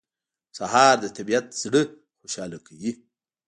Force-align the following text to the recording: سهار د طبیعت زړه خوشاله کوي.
سهار 0.57 0.95
د 1.03 1.05
طبیعت 1.17 1.45
زړه 1.63 1.81
خوشاله 2.19 2.57
کوي. 2.67 2.91